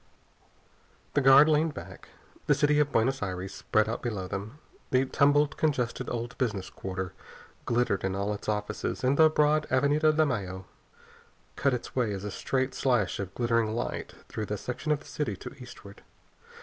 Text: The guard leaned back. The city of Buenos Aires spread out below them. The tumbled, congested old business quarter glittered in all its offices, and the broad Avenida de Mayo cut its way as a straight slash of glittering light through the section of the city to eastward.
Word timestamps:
The 1.13 1.21
guard 1.21 1.47
leaned 1.47 1.75
back. 1.75 2.09
The 2.47 2.55
city 2.55 2.79
of 2.79 2.91
Buenos 2.91 3.21
Aires 3.21 3.53
spread 3.53 3.87
out 3.87 4.01
below 4.01 4.27
them. 4.27 4.57
The 4.89 5.05
tumbled, 5.05 5.57
congested 5.57 6.09
old 6.09 6.35
business 6.39 6.71
quarter 6.71 7.13
glittered 7.65 8.03
in 8.03 8.15
all 8.15 8.33
its 8.33 8.49
offices, 8.49 9.03
and 9.03 9.15
the 9.15 9.29
broad 9.29 9.67
Avenida 9.69 10.11
de 10.11 10.25
Mayo 10.25 10.65
cut 11.55 11.75
its 11.75 11.95
way 11.95 12.13
as 12.13 12.23
a 12.23 12.31
straight 12.31 12.73
slash 12.73 13.19
of 13.19 13.35
glittering 13.35 13.75
light 13.75 14.15
through 14.27 14.47
the 14.47 14.57
section 14.57 14.91
of 14.91 15.01
the 15.01 15.05
city 15.05 15.35
to 15.35 15.53
eastward. 15.61 16.01